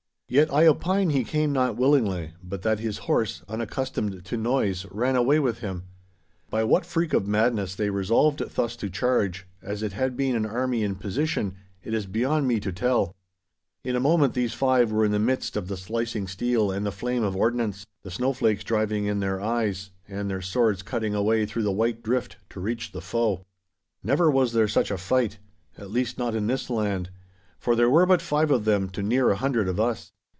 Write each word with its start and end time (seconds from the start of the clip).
Yet 0.33 0.47
I 0.53 0.65
opine 0.65 1.09
he 1.09 1.25
came 1.25 1.51
not 1.51 1.75
willingly, 1.75 2.31
but 2.41 2.61
that 2.61 2.79
his 2.79 2.99
horse, 2.99 3.43
unaccustomed 3.49 4.23
to 4.23 4.37
noise, 4.37 4.85
ran 4.89 5.17
away 5.17 5.39
with 5.41 5.57
him. 5.59 5.83
By 6.49 6.63
what 6.63 6.85
freak 6.85 7.11
of 7.11 7.27
madness 7.27 7.75
they 7.75 7.89
resolved 7.89 8.39
thus 8.55 8.77
to 8.77 8.89
charge, 8.89 9.45
as 9.61 9.83
it 9.83 9.91
had 9.91 10.15
been 10.15 10.37
an 10.37 10.45
army 10.45 10.83
in 10.83 10.95
position, 10.95 11.57
it 11.83 11.93
is 11.93 12.05
beyond 12.05 12.47
me 12.47 12.61
to 12.61 12.71
tell. 12.71 13.13
In 13.83 13.93
a 13.93 13.99
moment 13.99 14.33
these 14.33 14.53
five 14.53 14.89
were 14.89 15.03
in 15.03 15.11
the 15.11 15.19
midst 15.19 15.57
of 15.57 15.67
the 15.67 15.75
slicing 15.75 16.27
steel 16.29 16.71
and 16.71 16.85
the 16.85 16.93
flame 16.93 17.23
of 17.23 17.35
ordnance—the 17.35 18.11
snow 18.11 18.31
flakes 18.31 18.63
driving 18.63 19.07
in 19.07 19.19
their 19.19 19.41
eyes 19.41 19.91
and 20.07 20.29
their 20.29 20.41
swords 20.41 20.81
cutting 20.81 21.13
a 21.13 21.21
way 21.21 21.45
through 21.45 21.63
the 21.63 21.73
white 21.73 22.01
drift 22.01 22.37
to 22.51 22.61
reach 22.61 22.93
the 22.93 23.01
foe. 23.01 23.45
Never 24.01 24.31
was 24.31 24.53
there 24.53 24.69
such 24.69 24.91
a 24.91 24.97
fight—at 24.97 25.91
least, 25.91 26.17
not 26.17 26.35
in 26.35 26.47
this 26.47 26.69
land, 26.69 27.09
for 27.59 27.75
there 27.75 27.89
were 27.89 28.05
but 28.05 28.21
five 28.21 28.49
of 28.49 28.63
them 28.63 28.87
to 28.91 29.03
near 29.03 29.29
a 29.29 29.35
hundred 29.35 29.67
of 29.67 29.77
us! 29.77 30.13